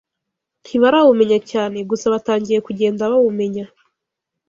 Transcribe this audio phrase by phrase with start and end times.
[0.61, 3.65] ntibarawumenya cyane, gusa batangiye kugenda bawumenya